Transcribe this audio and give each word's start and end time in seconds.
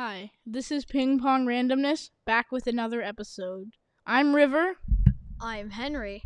Hi, 0.00 0.30
this 0.46 0.70
is 0.70 0.84
Ping 0.84 1.18
Pong 1.18 1.44
Randomness 1.44 2.10
back 2.24 2.52
with 2.52 2.68
another 2.68 3.02
episode. 3.02 3.72
I'm 4.06 4.32
River. 4.32 4.76
I'm 5.40 5.70
Henry. 5.70 6.22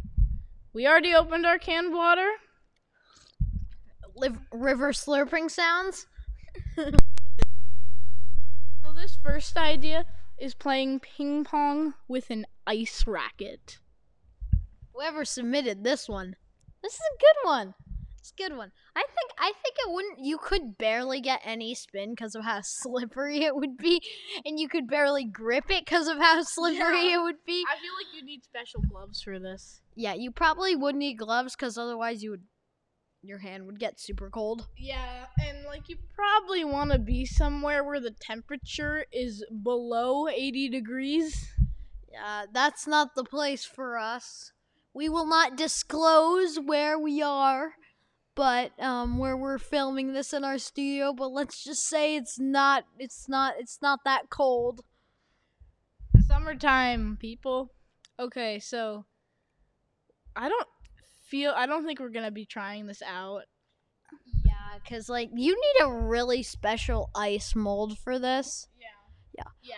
We 0.74 0.86
already 0.86 1.14
opened 1.14 1.46
our 1.46 1.58
canned 1.58 1.94
water. 1.94 2.28
Liv- 4.14 4.44
river 4.52 4.92
slurping 4.92 5.50
sounds. 5.50 6.06
So, 8.84 8.92
this 8.92 9.16
first 9.24 9.56
idea 9.56 10.04
is 10.38 10.52
playing 10.52 11.00
ping 11.00 11.42
pong 11.42 11.94
with 12.08 12.28
an 12.28 12.44
ice 12.66 13.06
racket. 13.06 13.78
Whoever 14.92 15.24
submitted 15.24 15.82
this 15.82 16.10
one, 16.10 16.36
this 16.82 16.92
is 16.92 17.00
a 17.00 17.18
good 17.18 17.48
one. 17.48 17.74
It's 18.22 18.32
a 18.38 18.40
good 18.40 18.56
one. 18.56 18.70
I 18.94 19.00
think 19.00 19.32
I 19.36 19.46
think 19.64 19.74
it 19.84 19.90
wouldn't. 19.92 20.20
You 20.20 20.38
could 20.38 20.78
barely 20.78 21.20
get 21.20 21.40
any 21.44 21.74
spin 21.74 22.10
because 22.10 22.36
of 22.36 22.44
how 22.44 22.60
slippery 22.62 23.42
it 23.42 23.56
would 23.56 23.76
be, 23.76 24.00
and 24.44 24.60
you 24.60 24.68
could 24.68 24.86
barely 24.86 25.24
grip 25.24 25.64
it 25.72 25.84
because 25.84 26.06
of 26.06 26.18
how 26.18 26.40
slippery 26.44 27.08
Yeah. 27.08 27.18
it 27.18 27.22
would 27.22 27.44
be. 27.44 27.64
I 27.68 27.74
feel 27.80 27.92
like 27.98 28.14
you 28.14 28.24
need 28.24 28.44
special 28.44 28.80
gloves 28.82 29.22
for 29.22 29.40
this. 29.40 29.80
Yeah, 29.96 30.14
you 30.14 30.30
probably 30.30 30.76
would 30.76 30.94
need 30.94 31.14
gloves 31.14 31.56
because 31.56 31.76
otherwise 31.76 32.22
you 32.22 32.30
would, 32.30 32.44
your 33.24 33.38
hand 33.38 33.66
would 33.66 33.80
get 33.80 33.98
super 33.98 34.30
cold. 34.30 34.68
Yeah, 34.78 35.24
and 35.44 35.64
like 35.66 35.88
you 35.88 35.96
probably 36.14 36.64
want 36.64 36.92
to 36.92 37.00
be 37.00 37.26
somewhere 37.26 37.82
where 37.82 37.98
the 37.98 38.12
temperature 38.12 39.04
is 39.12 39.44
below 39.64 40.28
80 40.28 40.68
degrees. 40.68 41.48
Yeah, 42.12 42.44
that's 42.52 42.86
not 42.86 43.16
the 43.16 43.24
place 43.24 43.64
for 43.64 43.98
us. 43.98 44.52
We 44.94 45.08
will 45.08 45.26
not 45.26 45.56
disclose 45.56 46.58
where 46.60 46.98
we 46.98 47.20
are, 47.22 47.72
but 48.34 48.78
um, 48.80 49.18
where 49.18 49.36
we're 49.36 49.58
filming 49.58 50.12
this 50.12 50.32
in 50.32 50.44
our 50.44 50.58
studio. 50.58 51.12
But 51.12 51.28
let's 51.28 51.62
just 51.62 51.86
say 51.86 52.16
it's 52.16 52.38
not. 52.38 52.84
It's 52.98 53.28
not. 53.28 53.54
It's 53.58 53.80
not 53.82 54.00
that 54.04 54.30
cold. 54.30 54.84
Summertime, 56.26 57.16
people. 57.20 57.72
Okay, 58.18 58.58
so 58.58 59.04
I 60.36 60.48
don't 60.48 60.68
feel 61.26 61.52
I 61.56 61.66
don't 61.66 61.84
think 61.84 62.00
we're 62.00 62.10
to 62.24 62.30
be 62.30 62.44
trying 62.44 62.86
this 62.86 63.02
out. 63.02 63.42
Yeah, 64.44 64.78
cause 64.88 65.08
like 65.08 65.30
you 65.34 65.54
need 65.54 65.84
a 65.84 65.90
really 65.90 66.42
special 66.42 67.10
ice 67.14 67.54
mold 67.54 67.98
for 67.98 68.18
this. 68.18 68.68
Yeah. 68.80 69.44
Yeah. 69.62 69.74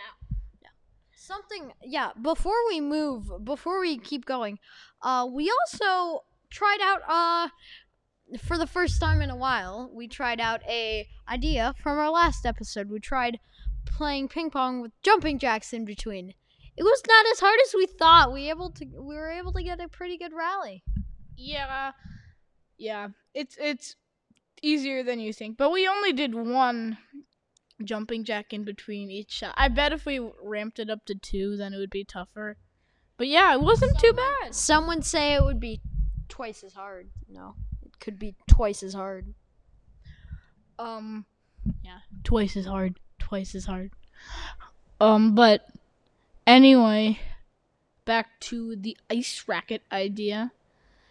Yeah. 0.61 0.69
Something. 1.15 1.71
Yeah. 1.83 2.11
Before 2.21 2.67
we 2.67 2.81
move, 2.81 3.31
before 3.43 3.79
we 3.79 3.97
keep 3.97 4.25
going, 4.25 4.59
uh, 5.01 5.27
we 5.31 5.51
also 5.51 6.23
tried 6.49 6.79
out 6.81 7.01
uh. 7.07 7.49
For 8.41 8.57
the 8.57 8.67
first 8.67 8.99
time 8.99 9.21
in 9.21 9.29
a 9.29 9.35
while, 9.35 9.89
we 9.93 10.07
tried 10.07 10.39
out 10.39 10.61
a 10.67 11.07
idea 11.29 11.75
from 11.81 11.97
our 11.97 12.09
last 12.09 12.45
episode. 12.45 12.89
We 12.89 12.99
tried 12.99 13.39
playing 13.85 14.29
ping 14.29 14.49
pong 14.49 14.81
with 14.81 14.91
jumping 15.03 15.39
jacks 15.39 15.73
in 15.73 15.85
between. 15.85 16.33
It 16.75 16.83
was 16.83 17.01
not 17.07 17.25
as 17.31 17.39
hard 17.39 17.57
as 17.65 17.73
we 17.73 17.85
thought. 17.85 18.33
We 18.33 18.49
able 18.49 18.71
to 18.71 18.85
we 18.85 19.15
were 19.15 19.31
able 19.31 19.53
to 19.53 19.63
get 19.63 19.79
a 19.79 19.87
pretty 19.87 20.17
good 20.17 20.33
rally. 20.33 20.83
Yeah. 21.37 21.91
Yeah. 22.77 23.09
It's 23.33 23.57
it's 23.59 23.95
easier 24.61 25.03
than 25.03 25.19
you 25.19 25.31
think. 25.31 25.57
But 25.57 25.71
we 25.71 25.87
only 25.87 26.11
did 26.11 26.33
one 26.33 26.97
jumping 27.83 28.23
jack 28.23 28.53
in 28.53 28.63
between 28.63 29.11
each 29.11 29.31
shot. 29.31 29.53
I 29.57 29.67
bet 29.67 29.93
if 29.93 30.05
we 30.05 30.19
ramped 30.41 30.79
it 30.79 30.89
up 30.89 31.05
to 31.05 31.15
2 31.15 31.57
then 31.57 31.73
it 31.73 31.77
would 31.77 31.89
be 31.89 32.03
tougher. 32.03 32.57
But 33.17 33.27
yeah, 33.27 33.53
it 33.53 33.61
wasn't 33.61 33.97
too 33.99 34.13
bad. 34.13 34.53
Some 34.53 34.87
would 34.87 35.05
say 35.05 35.35
it 35.35 35.43
would 35.43 35.59
be 35.59 35.79
twice 36.27 36.63
as 36.63 36.73
hard. 36.73 37.09
No, 37.29 37.55
could 37.99 38.19
be 38.19 38.35
twice 38.47 38.83
as 38.83 38.93
hard. 38.93 39.33
Um 40.77 41.25
yeah, 41.83 41.99
twice 42.23 42.55
as 42.57 42.65
hard. 42.65 42.99
Twice 43.19 43.55
as 43.55 43.65
hard. 43.65 43.91
Um 44.99 45.35
but 45.35 45.67
anyway, 46.47 47.19
back 48.05 48.39
to 48.41 48.75
the 48.75 48.97
ice 49.09 49.43
racket 49.47 49.81
idea. 49.91 50.51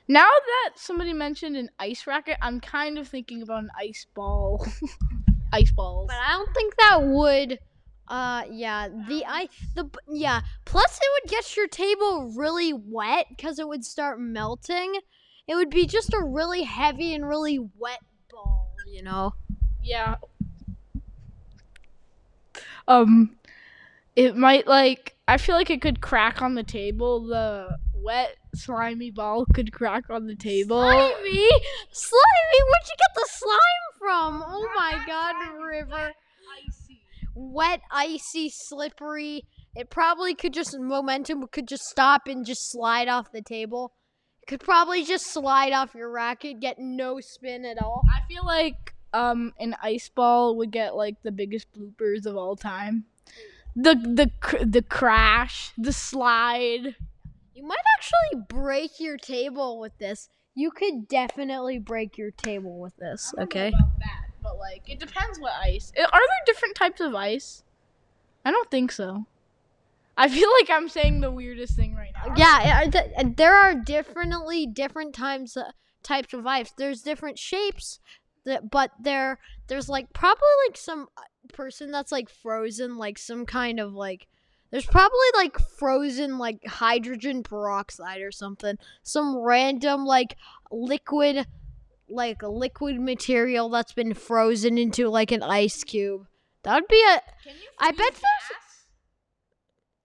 Now 0.07 0.29
that 0.29 0.79
somebody 0.79 1.13
mentioned 1.15 1.57
an 1.57 1.71
ice 1.79 2.07
racket, 2.07 2.37
I'm 2.43 2.61
kind 2.61 2.99
of 2.99 3.09
thinking 3.09 3.43
about 3.43 3.63
an 3.63 3.71
ice 3.79 4.07
ball. 4.15 4.67
ice 5.53 5.73
balls. 5.73 6.09
But 6.09 6.17
I 6.17 6.33
don't 6.33 6.55
think 6.55 6.75
that 6.77 7.03
would. 7.03 7.59
Uh, 8.07 8.43
yeah, 8.51 8.89
the 9.09 9.25
I 9.27 9.49
the 9.75 9.89
yeah. 10.09 10.43
Plus, 10.67 10.99
it 10.99 11.09
would 11.23 11.31
get 11.31 11.57
your 11.57 11.69
table 11.69 12.33
really 12.37 12.75
wet 12.75 13.27
because 13.31 13.59
it 13.59 13.67
would 13.67 13.85
start 13.85 14.21
melting. 14.21 14.97
It 15.47 15.55
would 15.57 15.71
be 15.71 15.87
just 15.87 16.15
a 16.15 16.23
really 16.23 16.63
heavy 16.63 17.15
and 17.15 17.29
really 17.29 17.59
wet 17.59 18.01
ball, 18.31 18.73
you 18.87 19.03
know. 19.03 19.35
Yeah. 19.83 20.17
Um 22.89 23.37
it 24.17 24.37
might 24.37 24.67
like 24.67 25.17
I 25.27 25.39
feel 25.39 25.55
like 25.55 25.71
it 25.71 25.83
could 25.83 26.01
crack 26.01 26.43
on 26.43 26.55
the 26.55 26.63
table. 26.63 27.27
The 27.27 27.79
wet 27.95 28.37
slimy 28.55 29.11
ball 29.11 29.47
could 29.55 29.73
crack 29.73 30.11
on 30.11 30.27
the 30.27 30.37
table. 30.37 30.83
Slimy, 30.83 31.49
slimy. 31.93 32.61
Where'd 32.61 32.89
you 32.89 32.97
get 32.99 33.15
the 33.15 33.29
slime 33.29 33.99
from? 33.99 34.45
Oh 34.47 34.69
my 34.77 35.03
God, 35.07 35.35
River. 35.67 36.13
Icy. 36.69 37.01
Wet, 37.35 37.81
icy, 37.91 38.51
slippery. 38.51 39.45
It 39.75 39.91
probably 39.91 40.35
could 40.35 40.53
just 40.53 40.79
momentum 40.79 41.47
could 41.49 41.67
just 41.67 41.85
stop 41.85 42.23
and 42.29 42.47
just 42.47 42.71
slide 42.71 43.09
off 43.09 43.33
the 43.33 43.43
table. 43.43 43.93
Could 44.47 44.61
probably 44.61 45.05
just 45.05 45.27
slide 45.33 45.73
off 45.73 45.95
your 45.95 46.11
racket, 46.11 46.61
get 46.61 46.79
no 46.79 47.21
spin 47.21 47.65
at 47.65 47.81
all. 47.81 48.03
I 48.15 48.27
feel 48.29 48.45
like 48.45 48.95
um 49.13 49.53
an 49.59 49.77
ice 49.83 50.09
ball 50.09 50.57
would 50.57 50.71
get 50.71 50.95
like 50.97 51.23
the 51.23 51.33
biggest 51.33 51.73
bloopers 51.73 52.27
of 52.27 52.37
all 52.37 52.57
time. 52.57 53.05
The 53.77 53.95
the 53.95 54.31
cr- 54.41 54.65
the 54.65 54.83
crash, 54.83 55.73
the 55.79 55.93
slide. 55.93 56.97
You 57.55 57.65
might 57.67 57.79
actually 57.97 58.43
break 58.49 59.01
your 59.01 59.17
table 59.17 59.79
with 59.81 59.97
this. 59.99 60.29
You 60.55 60.71
could 60.71 61.09
definitely 61.09 61.79
break 61.79 62.19
your 62.19 62.31
table 62.31 62.79
with 62.81 62.97
this. 62.97 63.33
I 63.37 63.41
don't 63.41 63.55
know 63.55 63.61
Okay. 63.61 63.69
about 63.69 63.99
that, 64.01 64.25
but 64.43 64.59
like 64.59 64.83
it 64.89 64.99
depends 65.01 65.41
what 65.41 65.53
ice. 65.53 65.93
Are 65.97 66.03
there 66.11 66.45
different 66.47 66.75
types 66.77 67.01
of 67.01 67.15
ice? 67.15 67.63
I 68.45 68.51
don't 68.51 68.71
think 68.71 68.93
so. 68.93 69.27
I 70.17 70.29
feel 70.29 70.49
like 70.61 70.71
I'm 70.71 70.89
saying 70.89 71.21
the 71.21 71.31
weirdest 71.31 71.75
thing 71.77 71.95
right 71.95 72.13
now. 72.15 72.35
Yeah, 72.37 72.89
th- 72.91 73.37
there 73.37 73.57
are 73.57 73.75
definitely 73.75 74.67
different 74.67 75.15
types 75.15 75.57
uh, 75.57 75.73
types 76.03 76.33
of 76.33 76.47
ice. 76.47 76.73
There's 76.77 77.03
different 77.03 77.39
shapes, 77.39 77.99
that, 78.45 78.71
but 78.71 78.93
there 79.01 79.39
there's 79.67 79.89
like 79.89 80.13
probably 80.13 80.43
like 80.69 80.77
some 80.77 81.09
uh, 81.17 81.23
person 81.53 81.91
that's 81.91 82.13
like 82.13 82.31
frozen, 82.31 82.97
like 82.97 83.19
some 83.19 83.47
kind 83.47 83.81
of 83.81 83.93
like. 83.93 84.29
There's 84.71 84.87
probably 84.87 85.29
like 85.37 85.57
frozen 85.79 86.39
like 86.39 86.67
hydrogen 86.67 87.45
peroxide 87.45 88.23
or 88.23 88.33
something. 88.33 88.77
Some 89.05 89.39
random 89.39 90.05
like 90.05 90.37
liquid 90.73 91.47
like 92.09 92.43
liquid 92.43 93.01
material 93.01 93.69
that's 93.69 93.93
been 93.93 94.15
frozen 94.15 94.77
into 94.77 95.09
like 95.09 95.31
an 95.31 95.43
ice 95.43 95.85
cube. 95.85 96.27
That 96.65 96.75
would 96.75 96.89
be 96.89 97.03
a 97.03 97.21
Can 97.45 97.55
you 97.55 97.69
I 97.79 97.91
bet 97.91 97.99
there's-? 97.99 98.64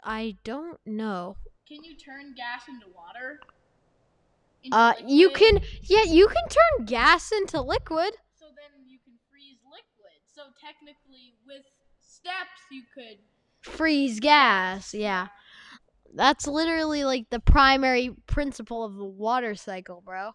I 0.10 0.38
don't 0.44 0.80
know. 0.88 1.38
Can 1.68 1.84
you 1.84 1.96
turn 1.96 2.34
gas 2.36 2.64
into 2.68 2.88
water? 2.96 3.40
Into 4.64 4.76
Uh 4.76 4.94
you 5.06 5.30
can 5.30 5.62
yeah, 5.84 6.04
you 6.04 6.28
can 6.28 6.50
turn 6.50 6.86
gas 6.86 7.32
into 7.32 7.62
liquid. 7.62 8.16
So 8.36 8.48
then 8.48 8.88
you 8.88 8.98
can 9.06 9.14
freeze 9.30 9.60
liquid. 9.66 10.18
So 10.26 10.42
technically, 10.60 11.36
with 11.46 11.62
steps, 12.02 12.60
you 12.72 12.82
could. 12.92 13.20
freeze 13.62 14.20
gas. 14.20 14.96
Yeah. 14.96 15.28
That's 16.12 16.48
literally 16.48 17.04
like 17.04 17.30
the 17.30 17.40
primary 17.40 18.10
principle 18.26 18.84
of 18.84 18.96
the 18.96 19.06
water 19.06 19.54
cycle, 19.54 20.02
bro. 20.04 20.32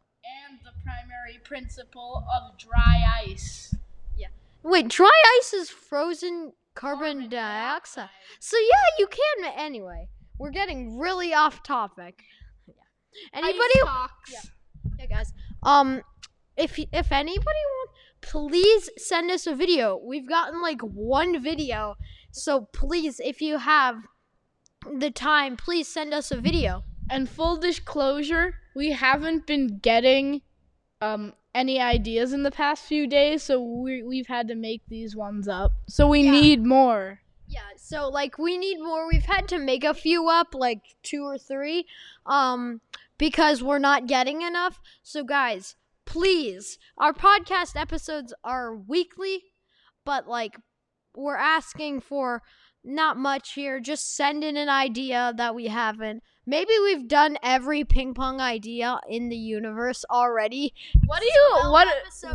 And 0.47 0.61
the 0.65 0.71
primary 0.85 1.41
principle 1.43 2.25
of 2.33 2.57
dry 2.59 3.03
ice. 3.27 3.75
Yeah. 4.17 4.29
Wait, 4.63 4.87
dry 4.89 5.21
ice 5.41 5.53
is 5.53 5.69
frozen 5.69 6.53
carbon 6.75 7.29
dioxide. 7.29 8.09
So 8.41 8.57
yeah, 8.57 8.97
you 8.99 9.07
can 9.07 9.53
anyway. 9.57 10.09
We're 10.39 10.51
getting 10.51 10.99
really 10.99 11.33
off 11.33 11.63
topic. 11.63 12.23
Yeah. 12.67 12.75
Anybody. 13.33 13.75
Yeah. 14.33 14.41
Hey 14.99 15.07
guys. 15.07 15.33
Um 15.63 16.03
if 16.57 16.79
if 16.79 17.13
anybody 17.13 17.45
wants 17.45 17.95
please 18.21 18.91
send 18.97 19.31
us 19.31 19.47
a 19.47 19.55
video. 19.55 20.01
We've 20.03 20.29
gotten 20.29 20.63
like 20.63 20.81
one 20.81 21.43
video. 21.43 21.97
So 22.33 22.69
please 22.73 23.21
if 23.21 23.41
you 23.41 23.59
have 23.59 23.97
the 24.99 25.11
time, 25.11 25.57
please 25.57 25.89
send 25.89 26.13
us 26.13 26.31
a 26.31 26.37
video. 26.41 26.85
And 27.11 27.29
full 27.29 27.57
disclosure, 27.57 28.55
we 28.75 28.93
haven't 28.93 29.47
been 29.47 29.79
getting 29.79 30.43
um 31.01 31.35
any 31.55 31.81
ideas 31.81 32.33
in 32.33 32.43
the 32.43 32.51
past 32.51 32.85
few 32.85 33.07
days, 33.07 33.43
so 33.45 33.63
we 33.63 34.03
we've 34.03 34.27
had 34.27 34.49
to 34.49 34.55
make 34.55 34.83
these 34.89 35.15
ones 35.15 35.47
up. 35.49 35.73
So 35.89 36.09
we 36.09 36.23
Yeah. 36.23 36.31
need 36.33 36.65
more. 36.65 37.21
Yeah, 37.47 37.61
so 37.77 38.09
like 38.09 38.39
we 38.39 38.57
need 38.59 38.79
more. 38.81 39.07
We've 39.07 39.27
had 39.27 39.47
to 39.49 39.59
make 39.59 39.85
a 39.85 39.95
few 39.95 40.29
up, 40.29 40.55
like 40.55 40.81
two 41.03 41.25
or 41.25 41.39
three, 41.39 41.87
um, 42.27 42.81
because 43.19 43.63
we're 43.63 43.79
not 43.79 44.07
getting 44.07 44.43
enough. 44.43 44.81
So 45.03 45.23
guys, 45.25 45.77
please, 46.07 46.79
our 46.99 47.13
podcast 47.13 47.77
episodes 47.77 48.33
are 48.43 48.75
weekly, 48.75 49.45
but 50.05 50.27
like 50.27 50.57
we're 51.15 51.37
asking 51.37 52.01
for 52.01 52.43
not 52.85 53.17
much 53.17 53.55
here. 53.55 53.81
Just 53.81 54.15
send 54.15 54.45
in 54.45 54.57
an 54.57 54.69
idea 54.69 55.33
that 55.37 55.55
we 55.55 55.67
haven't. 55.67 56.23
Maybe 56.47 56.73
we've 56.83 57.09
done 57.09 57.39
every 57.43 57.85
ping 57.85 58.13
pong 58.13 58.41
idea 58.41 59.01
in 59.09 59.31
the 59.31 59.37
universe 59.37 60.05
already. 60.11 60.75
What 61.07 61.21
do 61.21 61.27
you 61.27 61.71
what 61.71 61.89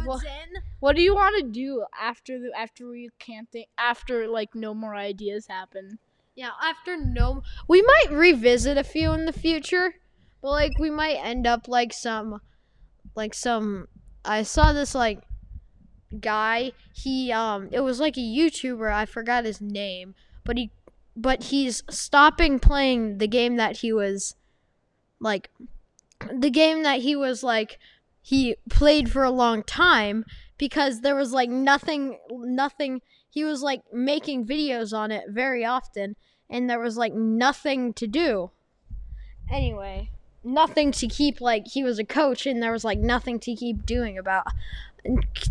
what, 0.06 0.24
in? 0.24 0.64
what 0.80 0.96
do 0.96 1.02
you 1.04 1.14
want 1.14 1.38
to 1.38 1.44
do 1.44 1.86
after 2.00 2.40
the 2.40 2.52
after 2.58 2.90
we 2.90 3.10
can't 3.20 3.50
think 3.52 3.68
after 3.78 4.28
like 4.28 4.56
no 4.56 4.74
more 4.74 4.96
ideas 4.96 5.46
happen? 5.48 6.00
Yeah, 6.36 6.52
after 6.64 6.98
no, 6.98 7.44
we 7.68 7.82
might 7.82 8.12
revisit 8.12 8.78
a 8.78 8.84
few 8.84 9.12
in 9.12 9.26
the 9.26 9.34
future, 9.34 9.96
but 10.42 10.52
like 10.52 10.80
we 10.80 10.90
might 10.90 11.18
end 11.18 11.46
up 11.46 11.68
like 11.68 11.94
some, 11.94 12.40
like 13.14 13.34
some. 13.34 13.88
I 14.24 14.44
saw 14.44 14.72
this 14.72 14.96
like 14.96 15.22
guy. 16.18 16.72
He 16.94 17.32
um, 17.32 17.70
it 17.72 17.82
was 17.82 18.00
like 18.00 18.18
a 18.18 18.22
YouTuber. 18.22 18.92
I 18.92 19.06
forgot 19.06 19.46
his 19.46 19.60
name, 19.62 20.16
but 20.50 20.58
he, 20.58 20.72
but 21.16 21.44
he's 21.44 21.84
stopping 21.92 22.58
playing 22.58 23.20
the 23.20 23.28
game 23.28 23.58
that 23.58 23.78
he 23.78 23.94
was, 23.94 24.36
like, 25.20 25.52
the 26.34 26.50
game 26.50 26.82
that 26.82 27.02
he 27.02 27.16
was 27.16 27.44
like, 27.44 27.78
he 28.20 28.56
played 28.68 29.12
for 29.12 29.24
a 29.24 29.30
long 29.30 29.62
time 29.62 30.26
because 30.58 31.02
there 31.02 31.16
was 31.16 31.34
like 31.34 31.52
nothing, 31.52 32.18
nothing. 32.32 33.04
He 33.30 33.44
was 33.44 33.62
like 33.62 33.84
making 33.94 34.48
videos 34.48 34.92
on 34.92 35.12
it 35.12 35.26
very 35.30 35.64
often 35.64 36.16
and 36.50 36.68
there 36.68 36.80
was 36.80 36.98
like 36.98 37.14
nothing 37.14 37.94
to 37.94 38.08
do. 38.08 38.50
Anyway, 39.52 40.10
nothing 40.44 40.92
to 40.94 41.08
keep 41.08 41.40
like 41.40 41.68
he 41.68 41.84
was 41.84 42.00
a 42.00 42.04
coach 42.04 42.48
and 42.48 42.60
there 42.64 42.72
was 42.72 42.84
like 42.84 42.98
nothing 42.98 43.40
to 43.42 43.54
keep 43.54 43.86
doing 43.86 44.18
about 44.18 44.48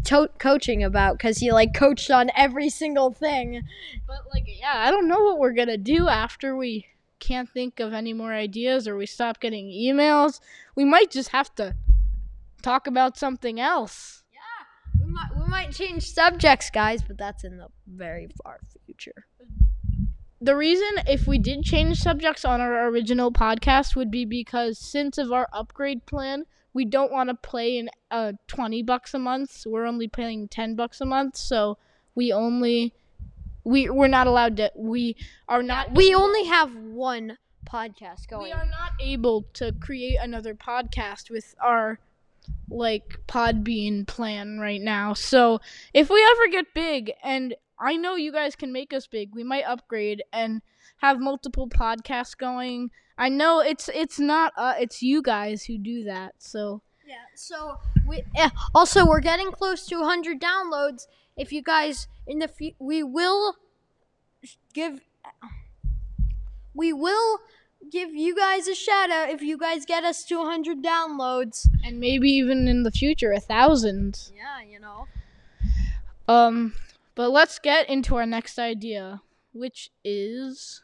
to- 0.05 0.31
coaching 0.39 0.83
about 0.83 1.19
because 1.19 1.39
he 1.39 1.53
like 1.53 1.75
coached 1.75 2.11
on 2.11 2.31
every 2.37 2.69
single 2.69 3.13
thing. 3.13 3.63
But 4.07 4.19
like 4.33 4.45
yeah, 4.47 4.75
I 4.87 4.91
don't 4.91 5.09
know 5.09 5.21
what 5.21 5.39
we're 5.39 5.53
gonna 5.53 5.79
do 5.79 6.09
after 6.09 6.57
we 6.57 6.87
can't 7.21 7.49
think 7.49 7.81
of 7.81 7.93
any 7.93 8.13
more 8.13 8.33
ideas 8.33 8.87
or 8.87 8.97
we 8.97 9.07
stop 9.07 9.41
getting 9.41 9.67
emails. 9.67 10.41
We 10.77 10.85
might 10.85 11.11
just 11.11 11.31
have 11.31 11.55
to 11.57 11.75
talk 12.63 12.87
about 12.87 13.17
something 13.17 13.59
else. 13.59 14.23
Yeah, 14.33 15.05
we 15.07 15.13
might 15.13 15.31
we 15.37 15.47
might 15.49 15.73
change 15.73 16.05
subjects, 16.13 16.71
guys, 16.71 17.03
but 17.03 17.19
that's 17.19 17.45
in 17.45 17.57
the 17.59 17.69
very 17.87 18.29
far 18.43 18.59
future. 18.87 19.27
the 20.41 20.55
reason 20.55 20.89
if 21.09 21.27
we 21.27 21.39
did 21.39 21.65
change 21.65 21.99
subjects 21.99 22.45
on 22.45 22.61
our 22.61 22.87
original 22.89 23.33
podcast 23.33 23.97
would 23.97 24.11
be 24.11 24.25
because 24.25 24.79
since 24.79 25.19
of 25.19 25.33
our 25.33 25.49
upgrade 25.53 26.07
plan 26.07 26.45
we 26.79 26.85
don't 26.85 27.11
want 27.11 27.29
to 27.29 27.35
play 27.35 27.77
in 27.77 27.91
uh 28.13 28.33
20 28.47 28.85
bucks 28.85 29.13
a 29.13 29.19
month 29.19 29.65
we're 29.67 29.85
only 29.85 30.07
paying 30.07 30.47
10 30.47 30.77
bucks 30.77 31.01
a 31.01 31.05
month 31.05 31.37
so 31.37 31.77
we 32.15 32.33
only 32.33 32.95
we 33.65 33.91
we're 33.91 34.07
not 34.07 34.29
allowed 34.29 34.57
to 34.57 34.71
we 34.77 35.17
are 35.49 35.61
not 35.61 35.93
We 35.93 36.15
only 36.15 36.45
have 36.45 36.77
one 36.77 37.37
podcast 37.69 38.29
going. 38.29 38.45
we 38.45 38.53
are 38.53 38.65
not 38.65 38.93
able 39.01 39.43
to 39.55 39.73
create 39.73 40.19
another 40.21 40.55
podcast 40.55 41.31
with 41.31 41.57
our 41.61 41.99
like 42.71 43.17
Podbean 43.27 44.07
plan 44.07 44.61
right 44.61 44.81
now. 44.81 45.15
So 45.15 45.61
if 45.93 46.09
we 46.09 46.25
ever 46.33 46.53
get 46.53 46.73
big, 46.75 47.13
and 47.25 47.57
I 47.79 47.97
know 47.97 48.15
you 48.15 48.31
guys 48.31 48.55
can 48.55 48.73
make 48.73 48.93
us 48.93 49.09
big, 49.09 49.35
we 49.35 49.43
might 49.43 49.65
upgrade 49.65 50.23
and 50.33 50.63
have 50.99 51.19
multiple 51.19 51.69
podcasts 51.69 52.37
going. 52.37 52.91
I 53.19 53.29
know 53.29 53.61
it's 53.61 53.89
it's 53.93 54.19
not 54.19 54.53
uh 54.57 54.75
it's 54.79 55.03
you 55.03 55.23
guys 55.23 55.65
who 55.65 55.77
do 55.79 56.05
that. 56.05 56.35
So 56.39 56.83
Yeah. 57.07 57.17
So 57.35 57.77
we 58.07 58.23
eh, 58.37 58.51
also 58.75 59.05
we're 59.07 59.21
getting 59.21 59.51
close 59.51 59.87
to 59.87 59.97
100 59.97 60.41
downloads. 60.41 61.07
If 61.37 61.53
you 61.53 61.63
guys 61.63 62.07
in 62.27 62.39
the 62.39 62.49
fu- 62.49 62.77
we 62.79 63.03
will 63.03 63.57
give 64.73 65.01
we 66.75 66.93
will 66.93 67.39
give 67.91 68.15
you 68.15 68.37
guys 68.37 68.69
a 68.69 68.75
shout 68.75 69.11
out 69.11 69.31
if 69.31 69.41
you 69.43 69.57
guys 69.59 69.85
get 69.85 70.05
us 70.05 70.25
to 70.25 70.37
100 70.39 70.83
downloads. 70.83 71.67
and 71.85 71.99
maybe 71.99 72.31
even 72.31 72.69
in 72.69 72.83
the 72.83 72.91
future 72.91 73.33
a 73.33 73.41
thousand. 73.41 74.31
Yeah, 74.35 74.61
you 74.69 74.79
know. 74.81 75.07
Um, 76.29 76.75
but 77.15 77.31
let's 77.31 77.59
get 77.59 77.89
into 77.89 78.17
our 78.17 78.27
next 78.27 78.59
idea, 78.59 79.23
which 79.53 79.91
is 80.05 80.83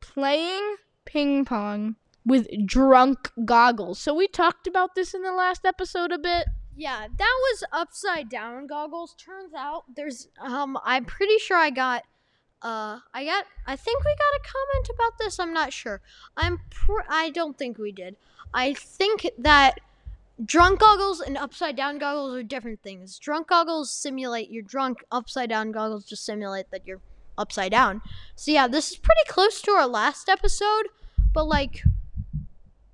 playing 0.00 0.76
ping 1.04 1.44
pong 1.44 1.96
with 2.24 2.48
drunk 2.66 3.30
goggles. 3.44 3.98
So 3.98 4.14
we 4.14 4.26
talked 4.28 4.66
about 4.66 4.94
this 4.94 5.14
in 5.14 5.22
the 5.22 5.32
last 5.32 5.64
episode 5.64 6.12
a 6.12 6.18
bit. 6.18 6.46
Yeah, 6.76 7.06
that 7.06 7.38
was 7.42 7.64
upside 7.72 8.28
down 8.28 8.66
goggles. 8.66 9.14
Turns 9.14 9.54
out 9.54 9.84
there's 9.94 10.28
um 10.40 10.78
I'm 10.84 11.04
pretty 11.04 11.38
sure 11.38 11.56
I 11.56 11.70
got 11.70 12.02
uh 12.62 12.98
I 13.12 13.24
got 13.24 13.44
I 13.66 13.76
think 13.76 14.04
we 14.04 14.10
got 14.12 14.40
a 14.40 14.52
comment 14.52 14.90
about 14.92 15.18
this. 15.18 15.38
I'm 15.38 15.52
not 15.52 15.72
sure. 15.72 16.00
I'm 16.36 16.60
pr- 16.70 17.08
I 17.08 17.30
don't 17.30 17.56
think 17.56 17.78
we 17.78 17.92
did. 17.92 18.16
I 18.52 18.74
think 18.74 19.30
that 19.38 19.78
drunk 20.44 20.80
goggles 20.80 21.20
and 21.20 21.36
upside 21.36 21.76
down 21.76 21.98
goggles 21.98 22.34
are 22.34 22.42
different 22.42 22.82
things. 22.82 23.18
Drunk 23.18 23.48
goggles 23.48 23.92
simulate 23.92 24.50
you're 24.50 24.62
drunk. 24.62 25.04
Upside 25.12 25.50
down 25.50 25.70
goggles 25.70 26.04
just 26.04 26.24
simulate 26.24 26.70
that 26.72 26.86
you're 26.86 27.00
upside 27.36 27.70
down. 27.72 28.02
So 28.36 28.50
yeah, 28.52 28.66
this 28.68 28.90
is 28.92 28.96
pretty 28.96 29.22
close 29.28 29.60
to 29.62 29.70
our 29.72 29.86
last 29.86 30.28
episode, 30.28 30.88
but 31.32 31.44
like 31.46 31.82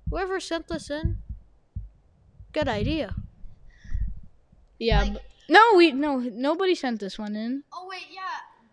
whoever 0.09 0.39
sent 0.39 0.67
this 0.67 0.89
in 0.89 1.17
good 2.53 2.67
idea. 2.67 3.15
Yeah. 4.79 5.01
Like- 5.03 5.13
but- 5.13 5.21
no, 5.49 5.73
we 5.75 5.91
no 5.91 6.17
nobody 6.19 6.75
sent 6.75 6.99
this 7.01 7.19
one 7.19 7.35
in. 7.35 7.63
Oh 7.73 7.85
wait, 7.89 8.05
yeah. 8.09 8.21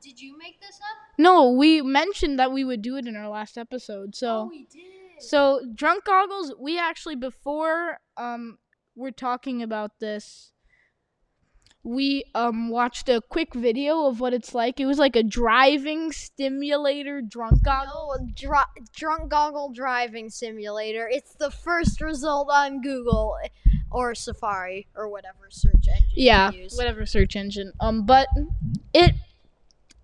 Did 0.01 0.21
you 0.21 0.39
make 0.39 0.61
this 0.61 0.77
up? 0.77 0.97
No, 1.19 1.51
we 1.51 1.83
mentioned 1.83 2.39
that 2.39 2.53
we 2.53 2.63
would 2.63 2.83
do 2.83 2.97
it 2.97 3.07
in 3.07 3.17
our 3.17 3.29
last 3.29 3.59
episode. 3.59 4.15
So 4.15 4.43
Oh, 4.43 4.47
we 4.49 4.65
did. 4.67 4.83
So 5.21 5.61
drunk 5.75 6.05
goggles, 6.05 6.55
we 6.59 6.79
actually 6.79 7.17
before 7.17 7.99
um 8.17 8.59
we're 8.95 9.11
talking 9.11 9.61
about 9.63 9.99
this, 9.99 10.53
we 11.89 12.23
um 12.35 12.69
watched 12.69 13.09
a 13.09 13.23
quick 13.31 13.55
video 13.55 14.05
of 14.07 14.21
what 14.21 14.35
it's 14.35 14.55
like. 14.55 14.79
It 14.79 14.85
was 14.85 14.99
like 14.99 15.17
a 15.17 15.23
driving 15.23 16.13
simulator 16.13 17.23
drunk 17.23 17.63
goggle. 17.63 18.15
Oh, 18.21 18.27
dr- 18.35 18.67
drunk 18.95 19.31
goggle 19.31 19.73
driving 19.73 20.29
simulator. 20.29 21.09
It's 21.11 21.33
the 21.35 21.51
first 21.51 22.03
result 22.03 22.51
on 22.53 22.83
Google 22.83 23.39
or 23.91 24.15
Safari 24.15 24.87
or 24.95 25.09
whatever 25.09 25.49
search 25.49 25.87
engine 25.89 26.09
Yeah, 26.15 26.51
you 26.53 26.65
use. 26.65 26.77
whatever 26.77 27.07
search 27.07 27.37
engine. 27.37 27.73
Um, 27.81 28.05
but 28.05 28.29
it 28.93 29.15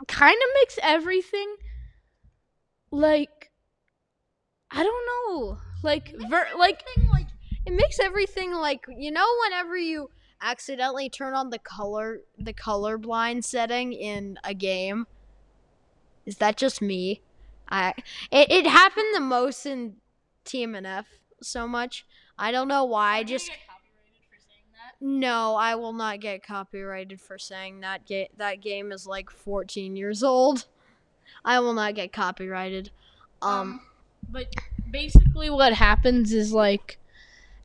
kind 0.09 0.37
of 0.37 0.49
makes 0.61 0.79
everything 0.83 1.55
like 2.91 3.51
I 4.71 4.83
don't 4.83 5.07
know, 5.07 5.59
like 5.83 6.15
ver- 6.31 6.49
like 6.59 6.83
like 7.13 7.27
it 7.67 7.73
makes 7.75 8.01
everything 8.01 8.53
like 8.55 8.87
you 8.89 9.11
know 9.11 9.27
whenever 9.43 9.77
you 9.77 10.09
accidentally 10.45 11.09
turn 11.09 11.35
on 11.35 11.51
the 11.51 11.59
color 11.59 12.21
the 12.39 12.53
color 12.53 12.99
blind 12.99 13.45
setting 13.45 13.93
in 13.93 14.39
a 14.45 14.55
game. 14.55 15.07
Is 16.27 16.37
that 16.37 16.57
just 16.57 16.81
me? 16.83 17.23
I 17.69 17.95
it, 18.31 18.51
it 18.51 18.67
happened 18.67 19.15
the 19.15 19.21
most 19.21 19.67
in 19.67 19.97
TMNF 20.45 21.07
so 21.43 21.67
much. 21.67 22.07
I 22.39 22.53
don't 22.53 22.69
know 22.69 22.85
why. 22.85 23.17
I 23.19 23.25
just 23.25 23.51
No, 25.01 25.57
I 25.57 25.75
will 25.75 25.93
not 25.93 26.21
get 26.21 26.47
copyrighted 26.47 27.21
for 27.21 27.39
saying 27.39 27.81
that 27.81 28.07
ga- 28.07 28.31
that 28.37 28.61
game 28.61 28.93
is 28.93 29.07
like 29.07 29.31
14 29.31 29.97
years 29.97 30.23
old. 30.23 30.67
I 31.45 31.61
will 31.61 31.75
not 31.75 31.95
get 31.95 32.13
copyrighted. 32.13 32.91
Um, 33.43 33.81
but 34.31 34.55
basically 34.91 35.51
what 35.51 35.73
happens 35.73 36.33
is 36.33 36.53
like 36.53 36.99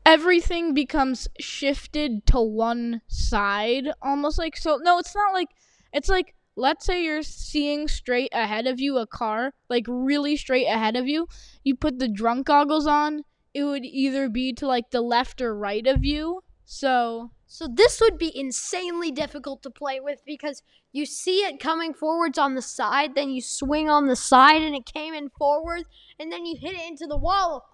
everything 0.10 0.74
becomes 0.74 1.28
shifted 1.40 2.26
to 2.26 2.42
one 2.42 3.00
side 3.08 3.88
almost 4.02 4.40
like 4.40 4.58
so 4.58 4.80
no 4.82 4.98
it's 4.98 5.14
not 5.16 5.34
like 5.34 5.50
it's 5.94 6.10
like 6.10 6.34
let's 6.56 6.84
say 6.84 7.04
you're 7.04 7.22
seeing 7.22 7.88
straight 7.88 8.30
ahead 8.34 8.66
of 8.66 8.80
you 8.80 8.98
a 8.98 9.06
car 9.06 9.54
like 9.70 9.86
really 9.88 10.36
straight 10.36 10.66
ahead 10.66 10.96
of 10.96 11.08
you 11.08 11.28
you 11.64 11.76
put 11.76 12.00
the 12.00 12.08
drunk 12.08 12.48
goggles 12.48 12.88
on 12.88 13.22
it 13.54 13.64
would 13.64 13.86
either 13.86 14.28
be 14.28 14.52
to 14.52 14.66
like 14.66 14.90
the 14.90 15.00
left 15.02 15.42
or 15.42 15.56
right 15.56 15.86
of 15.86 16.04
you 16.04 16.42
so 16.66 17.30
so 17.46 17.68
this 17.72 18.02
would 18.02 18.18
be 18.18 18.32
insanely 18.36 19.12
difficult 19.12 19.62
to 19.62 19.70
play 19.70 20.00
with 20.00 20.22
because 20.26 20.64
you 20.92 21.06
see 21.06 21.40
it 21.40 21.60
coming 21.60 21.96
forwards 21.96 22.38
on 22.38 22.54
the 22.54 22.62
side, 22.62 23.16
then 23.16 23.32
you 23.32 23.42
swing 23.42 23.90
on 23.90 24.06
the 24.06 24.16
side 24.16 24.62
and 24.62 24.76
it 24.76 24.86
came 24.86 25.16
in 25.16 25.30
forward, 25.30 25.86
and 26.20 26.32
then 26.32 26.46
you 26.46 26.56
hit 26.56 26.76
it 26.76 26.88
into 26.88 27.08
the 27.08 27.18
wall. 27.18 27.66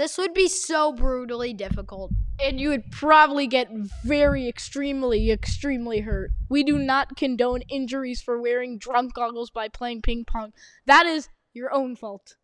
This 0.00 0.16
would 0.16 0.32
be 0.32 0.48
so 0.48 0.94
brutally 0.94 1.52
difficult. 1.52 2.12
and 2.42 2.58
you 2.58 2.70
would 2.70 2.90
probably 2.90 3.46
get 3.46 3.68
very 4.02 4.48
extremely 4.48 5.30
extremely 5.30 6.00
hurt 6.00 6.30
we 6.48 6.64
do 6.64 6.78
not 6.78 7.16
condone 7.16 7.60
injuries 7.68 8.22
for 8.22 8.40
wearing 8.40 8.78
drunk 8.78 9.12
goggles 9.12 9.50
by 9.50 9.68
playing 9.68 10.00
ping 10.00 10.24
pong 10.24 10.54
that 10.86 11.04
is 11.04 11.28
your 11.52 11.70
own 11.70 11.94
fault 11.94 12.36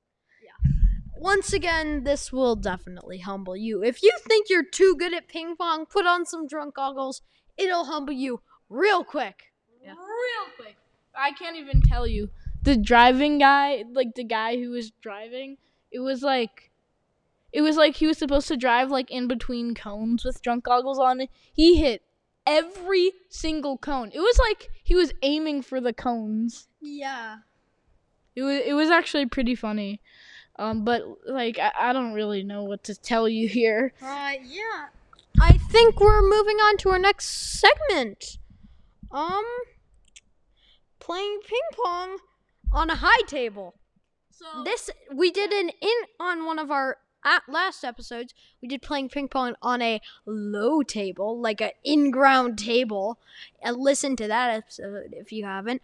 Yeah. 0.44 0.72
Once 1.16 1.54
again, 1.54 2.04
this 2.04 2.30
will 2.30 2.56
definitely 2.56 3.20
humble 3.20 3.56
you. 3.56 3.82
If 3.82 4.02
you 4.02 4.12
think 4.28 4.48
you're 4.50 4.70
too 4.80 4.94
good 4.98 5.14
at 5.14 5.26
ping 5.26 5.56
pong, 5.56 5.86
put 5.86 6.04
on 6.04 6.26
some 6.26 6.46
drunk 6.46 6.75
goggles. 6.75 7.22
It'll 7.56 7.86
humble 7.86 8.12
you 8.12 8.42
real 8.68 9.02
quick. 9.02 9.44
Yeah. 9.82 9.92
Real 9.92 10.46
quick. 10.56 10.76
I 11.14 11.32
can't 11.32 11.56
even 11.56 11.80
tell 11.80 12.06
you. 12.06 12.28
The 12.62 12.76
driving 12.76 13.38
guy, 13.38 13.84
like 13.90 14.14
the 14.14 14.25
guy 14.25 14.56
who 14.58 14.72
was 14.72 14.90
driving, 14.90 15.56
it 15.90 16.00
was 16.00 16.20
like 16.22 16.70
it 17.56 17.62
was 17.62 17.78
like 17.78 17.96
he 17.96 18.06
was 18.06 18.18
supposed 18.18 18.48
to 18.48 18.56
drive 18.58 18.90
like 18.90 19.10
in 19.10 19.28
between 19.28 19.75
cones 19.75 20.26
with 20.26 20.42
drunk 20.42 20.64
goggles 20.64 20.98
on. 20.98 21.26
He 21.54 21.76
hit 21.80 22.02
every 22.46 23.12
single 23.30 23.78
cone. 23.78 24.10
It 24.12 24.20
was 24.20 24.38
like 24.38 24.68
he 24.84 24.94
was 24.94 25.14
aiming 25.22 25.62
for 25.62 25.80
the 25.80 25.94
cones. 25.94 26.68
Yeah. 26.82 27.38
It 28.34 28.42
was 28.42 28.60
it 28.62 28.75
was 28.75 28.90
actually 28.90 29.25
pretty 29.25 29.54
funny. 29.54 30.02
Um, 30.58 30.84
but 30.84 31.02
like 31.26 31.58
I, 31.58 31.72
I 31.78 31.92
don't 31.94 32.12
really 32.12 32.42
know 32.42 32.62
what 32.62 32.84
to 32.84 32.94
tell 32.94 33.26
you 33.26 33.48
here. 33.48 33.94
Uh, 34.02 34.32
yeah. 34.44 34.88
I 35.40 35.52
think 35.52 35.98
we're 35.98 36.20
moving 36.20 36.58
on 36.58 36.76
to 36.76 36.90
our 36.90 36.98
next 36.98 37.58
segment. 37.58 38.36
Um, 39.10 39.44
playing 41.00 41.40
ping 41.48 41.58
pong 41.82 42.18
on 42.70 42.90
a 42.90 42.96
high 42.96 43.22
table. 43.26 43.76
So 44.30 44.44
This 44.62 44.90
we 45.10 45.30
did 45.30 45.52
an 45.52 45.70
in 45.70 45.98
on 46.20 46.44
one 46.44 46.58
of 46.58 46.70
our 46.70 46.98
at 47.26 47.42
last 47.49 47.85
episodes. 47.85 48.33
We 48.62 48.68
did 48.68 48.80
playing 48.80 49.11
ping 49.11 49.28
pong 49.28 49.56
on 49.61 49.83
a 49.83 50.00
low 50.25 50.83
table, 50.83 51.38
like 51.38 51.61
an 51.61 51.73
in-ground 51.85 52.56
table. 52.59 53.18
And 53.61 53.76
listen 53.76 54.16
to 54.16 54.28
that 54.28 54.54
episode 54.54 55.12
if 55.12 55.33
you 55.33 55.45
haven't. 55.45 55.83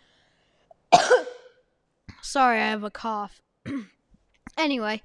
Sorry, 2.22 2.58
I 2.58 2.68
have 2.68 2.84
a 2.84 2.90
cough. 2.90 3.42
anyway, 4.56 5.02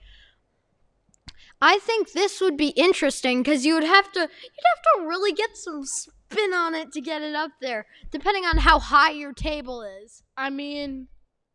I 1.59 1.79
think 1.79 2.11
this 2.11 2.39
would 2.39 2.55
be 2.55 2.69
interesting 2.69 3.41
because 3.41 3.65
you 3.65 3.73
would 3.73 3.83
have 3.83 4.11
to 4.11 4.19
you'd 4.19 4.29
have 4.29 5.01
to 5.01 5.07
really 5.07 5.33
get 5.33 5.57
some 5.57 5.83
spin 5.85 6.53
on 6.53 6.75
it 6.75 6.91
to 6.93 7.01
get 7.01 7.23
it 7.23 7.35
up 7.35 7.51
there, 7.59 7.87
depending 8.11 8.45
on 8.45 8.57
how 8.57 8.79
high 8.79 9.11
your 9.11 9.33
table 9.33 9.81
is. 9.81 10.21
I 10.37 10.51
mean, 10.51 11.07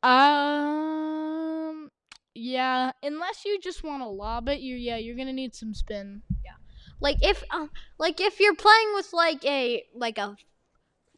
um, 0.03 1.22
yeah. 2.35 2.93
Unless 3.03 3.45
you 3.45 3.59
just 3.61 3.83
want 3.85 4.03
to 4.03 4.09
lob 4.09 4.49
it, 4.49 4.61
you 4.61 4.77
yeah, 4.77 4.97
you're 4.97 5.17
gonna 5.17 5.33
need 5.33 5.55
some 5.55 5.75
spin. 5.75 6.23
Yeah, 6.45 6.53
like 7.01 7.19
if 7.23 7.43
uh, 7.51 7.67
like 7.99 8.21
if 8.21 8.41
you're 8.41 8.55
playing 8.55 8.93
with 8.95 9.13
like 9.13 9.45
a 9.45 9.85
like 9.95 10.19
a 10.19 10.37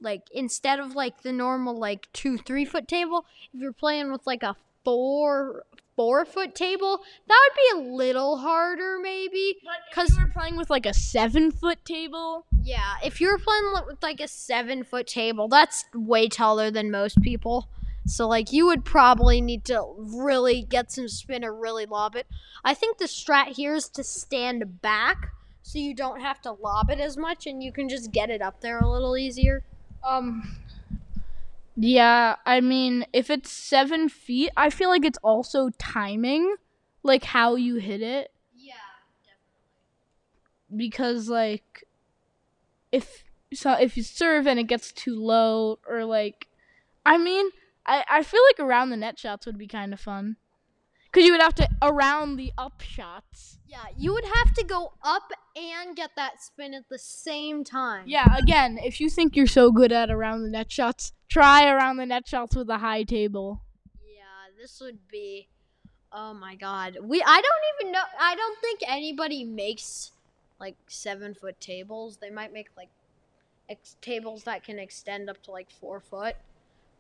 like 0.01 0.23
instead 0.33 0.81
of 0.81 0.95
like 0.95 1.23
the 1.23 1.33
normal 1.33 1.77
like 1.79 2.09
two 2.13 2.37
three 2.39 2.65
foot 2.65 2.89
table, 2.89 3.25
if 3.53 3.61
you're 3.61 3.73
playing 3.73 4.11
with 4.13 4.27
like 4.27 4.43
a 4.43 4.57
four 4.85 5.65
four 5.97 6.25
foot 6.25 6.55
table, 6.55 7.01
that 7.29 7.41
would 7.51 7.81
be 7.83 7.89
a 7.89 7.93
little 7.95 8.37
harder 8.39 8.99
maybe. 9.01 9.57
But 9.65 9.73
if 9.89 9.95
'Cause- 9.95 10.17
you 10.19 10.25
were 10.25 10.31
playing 10.33 10.57
with 10.57 10.69
like 10.69 10.87
a 10.87 10.93
seven 10.95 11.53
foot 11.53 11.85
table, 11.85 12.45
Yeah, 12.65 12.95
if 13.05 13.21
you're 13.21 13.39
playing 13.39 13.73
with 13.87 14.03
like 14.03 14.21
a 14.21 14.27
seven 14.29 14.83
foot 14.83 15.07
table, 15.07 15.47
that's 15.49 15.85
way 15.95 16.29
taller 16.29 16.71
than 16.73 16.91
most 16.91 17.21
people. 17.23 17.69
So 18.07 18.29
like 18.29 18.53
you 18.53 18.67
would 18.67 18.85
probably 18.85 19.41
need 19.41 19.65
to 19.67 19.83
really 19.97 20.63
get 20.63 20.93
some 20.93 21.09
spin 21.09 21.45
or 21.45 21.55
really 21.55 21.87
lob 21.87 22.17
it. 22.17 22.27
I 22.65 22.75
think 22.75 22.99
the 22.99 23.07
strat 23.07 23.49
here 23.49 23.75
is 23.75 23.89
to 23.91 24.05
stand 24.05 24.83
back 24.83 25.33
so 25.63 25.79
you 25.79 25.95
don't 25.95 26.21
have 26.21 26.43
to 26.43 26.53
lob 26.53 26.91
it 26.91 27.01
as 27.01 27.17
much 27.17 27.47
and 27.47 27.63
you 27.63 27.73
can 27.73 27.89
just 27.89 28.13
get 28.13 28.29
it 28.31 28.43
up 28.43 28.61
there 28.61 28.79
a 28.79 28.91
little 28.91 29.17
easier. 29.17 29.65
um, 30.07 30.57
yeah. 31.77 32.37
I 32.45 32.61
mean, 32.61 33.07
if 33.13 33.31
it's 33.31 33.51
seven 33.51 34.09
feet, 34.09 34.51
I 34.57 34.71
feel 34.71 34.91
like 34.91 35.05
it's 35.05 35.19
also 35.23 35.71
timing, 35.79 36.57
like 37.03 37.25
how 37.25 37.57
you 37.57 37.77
hit 37.77 38.03
it. 38.03 38.31
Yeah, 38.55 38.75
because 40.75 41.29
like 41.29 41.85
if 42.93 43.25
so 43.53 43.73
if 43.73 43.97
you 43.97 44.03
serve 44.03 44.47
and 44.47 44.59
it 44.59 44.65
gets 44.65 44.93
too 44.93 45.17
low 45.17 45.79
or 45.89 46.05
like 46.05 46.49
I 47.05 47.19
mean 47.19 47.51
I, 47.87 48.05
I 48.09 48.23
feel 48.23 48.41
like 48.51 48.67
around 48.67 48.91
the 48.91 48.97
net 48.97 49.19
shots 49.19 49.47
would 49.47 49.59
be 49.59 49.67
kind 49.67 49.93
of 49.93 50.01
fun 50.01 50.37
because 51.13 51.25
you 51.27 51.33
would 51.33 51.41
have 51.43 51.55
to 51.57 51.69
around 51.83 52.37
the 52.37 52.53
up 52.59 52.81
shots 52.81 53.59
Yeah, 53.67 53.85
you 53.97 54.13
would 54.13 54.25
have 54.25 54.55
to 54.55 54.65
go 54.65 54.95
up 55.03 55.31
and 55.57 55.95
get 55.95 56.11
that 56.17 56.43
spin 56.43 56.75
at 56.75 56.89
the 56.89 56.99
same 56.99 57.63
time. 57.65 58.05
yeah 58.07 58.37
again 58.37 58.79
if 58.83 59.01
you 59.01 59.09
think 59.11 59.37
you're 59.37 59.47
so 59.47 59.71
good 59.71 59.93
at 59.93 60.11
around 60.11 60.43
the 60.43 60.49
net 60.51 60.73
shots 60.73 61.13
try 61.29 61.69
around 61.69 61.97
the 61.99 62.07
net 62.07 62.27
shots 62.27 62.57
with 62.57 62.69
a 62.71 62.79
high 62.79 63.03
table 63.05 63.63
Yeah, 64.07 64.51
this 64.61 64.81
would 64.81 65.07
be 65.09 65.49
Oh 66.17 66.33
my 66.33 66.55
god. 66.55 66.99
We 67.03 67.21
I 67.27 67.41
don't 67.43 67.65
even 67.81 67.93
know 67.93 68.03
I 68.21 68.37
don't 68.37 68.59
think 68.61 68.81
anybody 68.87 69.45
makes 69.45 70.13
like 70.61 70.77
7 70.87 71.35
foot 71.35 71.61
tables. 71.61 72.19
They 72.19 72.31
might 72.31 72.53
make 72.53 72.69
like 72.77 72.89
ex- 73.69 73.97
tables 74.01 74.45
that 74.45 74.63
can 74.63 74.79
extend 74.79 75.29
up 75.29 75.43
to 75.43 75.51
like 75.51 75.69
4 75.71 75.99
foot. 75.99 76.37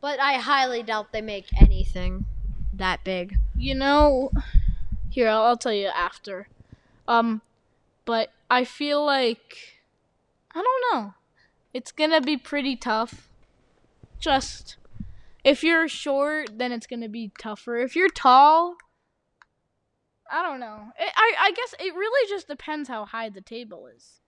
But 0.04 0.20
I 0.20 0.34
highly 0.34 0.82
doubt 0.82 1.12
they 1.12 1.22
make 1.22 1.46
anything 1.58 2.26
that 2.74 3.02
big. 3.04 3.38
you 3.56 3.74
know 3.74 4.30
here 5.08 5.30
I'll, 5.30 5.44
I'll 5.44 5.56
tell 5.56 5.72
you 5.72 5.86
after. 5.86 6.46
Um 7.08 7.40
but 8.04 8.30
i 8.50 8.64
feel 8.64 9.02
like 9.02 9.56
i 10.54 10.62
don't 10.62 10.84
know. 10.92 11.14
It's 11.72 11.90
gonna 11.90 12.20
be 12.20 12.36
pretty 12.36 12.76
tough. 12.76 13.30
Just 14.20 14.76
if 15.42 15.64
you're 15.64 15.88
short 15.88 16.58
then 16.58 16.70
it's 16.70 16.86
gonna 16.86 17.08
be 17.08 17.32
tougher. 17.38 17.78
If 17.78 17.96
you're 17.96 18.10
tall 18.10 18.76
i 20.30 20.42
don't 20.42 20.60
know. 20.60 20.88
It, 20.98 21.12
i 21.16 21.34
i 21.40 21.52
guess 21.52 21.74
it 21.80 21.94
really 21.94 22.28
just 22.28 22.46
depends 22.46 22.90
how 22.90 23.06
high 23.06 23.30
the 23.30 23.40
table 23.40 23.86
is 23.86 24.20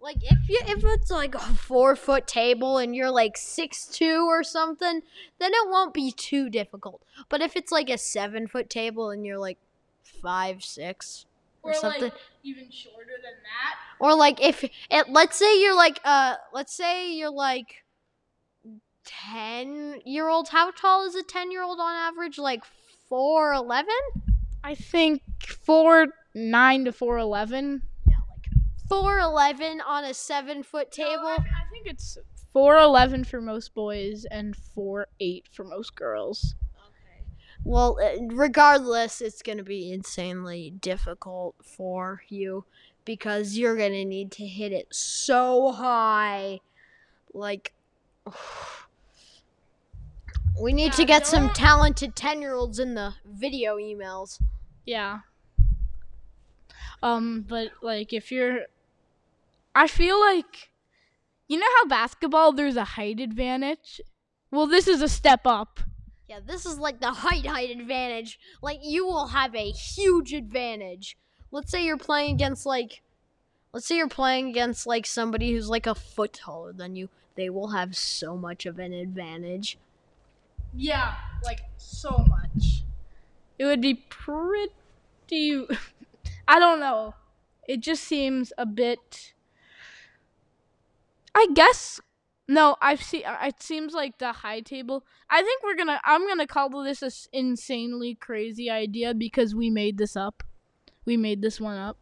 Like 0.00 0.18
if 0.22 0.48
you 0.48 0.60
if 0.66 0.84
it's 0.84 1.10
like 1.10 1.34
a 1.34 1.40
4 1.40 1.96
foot 1.96 2.26
table 2.26 2.78
and 2.78 2.94
you're 2.94 3.10
like 3.10 3.36
six 3.36 3.86
two 3.86 4.26
or 4.28 4.42
something, 4.42 5.02
then 5.38 5.52
it 5.52 5.68
won't 5.68 5.92
be 5.92 6.12
too 6.12 6.48
difficult. 6.48 7.02
But 7.28 7.40
if 7.40 7.56
it's 7.56 7.72
like 7.72 7.90
a 7.90 7.98
7 7.98 8.46
foot 8.46 8.70
table 8.70 9.10
and 9.10 9.26
you're 9.26 9.38
like 9.38 9.58
five 10.02 10.64
six 10.64 11.26
or, 11.62 11.74
something 11.74 12.04
like 12.04 12.14
even 12.44 12.70
shorter 12.70 13.18
than 13.22 13.34
that. 13.42 13.76
Or 13.98 14.14
like 14.14 14.40
if 14.40 14.64
it, 14.64 15.08
let's 15.10 15.36
say 15.36 15.60
you're 15.60 15.76
like 15.76 16.00
uh 16.04 16.36
let's 16.52 16.74
say 16.74 17.12
you're 17.12 17.30
like 17.30 17.84
10 19.04 20.00
year 20.04 20.28
old 20.28 20.48
how 20.48 20.70
tall 20.70 21.06
is 21.06 21.14
a 21.14 21.22
10 21.22 21.50
year 21.50 21.62
old 21.62 21.80
on 21.80 21.94
average? 21.94 22.38
Like 22.38 22.62
4'11 23.10 23.84
i 24.64 24.74
think 24.74 25.22
4 25.40 26.08
9 26.34 26.84
to 26.84 26.92
411 26.92 27.82
yeah 27.82 27.87
like 28.90 29.04
4'11 29.04 29.78
on 29.86 30.04
a 30.04 30.14
7 30.14 30.62
foot 30.62 30.88
No, 30.98 31.04
table 31.04 31.26
I, 31.26 31.36
I 31.36 31.70
think 31.70 31.86
it's 31.86 32.18
four 32.52 32.76
eleven 32.78 33.24
for 33.24 33.40
most 33.40 33.74
boys 33.74 34.24
and 34.30 34.56
four 34.56 35.06
eight 35.20 35.46
for 35.52 35.64
most 35.64 35.94
girls. 35.94 36.54
okay 36.86 37.24
well 37.64 37.98
uh, 38.02 38.22
regardless 38.34 39.20
it's 39.20 39.42
going 39.42 39.58
to 39.58 39.64
be 39.64 39.92
insanely 39.92 40.70
difficult 40.80 41.54
for 41.62 42.22
you 42.28 42.64
because 43.04 43.56
you're 43.58 43.76
going 43.76 43.92
to 43.92 44.04
need 44.04 44.30
to 44.32 44.46
hit 44.46 44.72
it 44.72 44.86
so 44.90 45.72
high 45.72 46.60
like 47.34 47.72
we 50.60 50.72
need 50.72 50.92
to 50.94 51.04
get 51.04 51.26
some 51.26 51.50
talented 51.50 52.16
10 52.16 52.40
year 52.40 52.54
olds 52.54 52.78
in 52.78 52.94
the 52.94 53.14
video 53.24 53.76
emails 53.76 54.40
Yeah. 54.86 55.20
Um, 57.02 57.44
but 57.48 57.68
like 57.80 58.12
if 58.12 58.32
you're, 58.32 58.62
I 59.78 59.86
feel 59.86 60.18
like, 60.18 60.70
you 61.46 61.56
know 61.56 61.68
how 61.76 61.86
basketball 61.86 62.50
there's 62.50 62.74
a 62.74 62.82
height 62.82 63.20
advantage. 63.20 64.00
Well, 64.50 64.66
this 64.66 64.88
is 64.88 65.00
a 65.02 65.08
step 65.08 65.42
up. 65.46 65.78
Yeah, 66.28 66.40
this 66.44 66.66
is 66.66 66.80
like 66.80 67.00
the 67.00 67.12
height 67.12 67.46
height 67.46 67.70
advantage. 67.70 68.40
Like 68.60 68.80
you 68.82 69.06
will 69.06 69.28
have 69.28 69.54
a 69.54 69.70
huge 69.70 70.34
advantage. 70.34 71.16
Let's 71.52 71.70
say 71.70 71.84
you're 71.84 71.96
playing 71.96 72.34
against 72.34 72.66
like 72.66 73.02
let's 73.72 73.86
say 73.86 73.98
you're 73.98 74.08
playing 74.08 74.48
against 74.48 74.84
like 74.84 75.06
somebody 75.06 75.52
who's 75.52 75.68
like 75.68 75.86
a 75.86 75.94
foot 75.94 76.32
taller 76.32 76.72
than 76.72 76.96
you. 76.96 77.08
They 77.36 77.48
will 77.48 77.68
have 77.68 77.96
so 77.96 78.36
much 78.36 78.66
of 78.66 78.80
an 78.80 78.92
advantage. 78.92 79.78
Yeah, 80.74 81.14
like 81.44 81.60
so 81.76 82.26
much. 82.28 82.82
It 83.60 83.64
would 83.64 83.80
be 83.80 83.94
pretty. 83.94 84.72
I 86.48 86.58
don't 86.58 86.80
know. 86.80 87.14
It 87.68 87.78
just 87.78 88.02
seems 88.02 88.52
a 88.58 88.66
bit. 88.66 89.34
I 91.34 91.46
guess. 91.54 92.00
No, 92.50 92.76
I've 92.80 93.02
seen. 93.02 93.24
Uh, 93.26 93.36
it 93.42 93.62
seems 93.62 93.92
like 93.92 94.18
the 94.18 94.32
high 94.32 94.60
table. 94.60 95.04
I 95.28 95.42
think 95.42 95.62
we're 95.62 95.76
gonna. 95.76 96.00
I'm 96.04 96.26
gonna 96.26 96.46
call 96.46 96.70
this 96.82 97.02
a 97.02 97.06
s- 97.06 97.28
insanely 97.32 98.14
crazy 98.14 98.70
idea 98.70 99.12
because 99.14 99.54
we 99.54 99.68
made 99.68 99.98
this 99.98 100.16
up. 100.16 100.42
We 101.04 101.16
made 101.18 101.42
this 101.42 101.60
one 101.60 101.76
up. 101.76 101.98